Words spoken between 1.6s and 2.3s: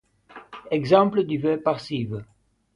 passif.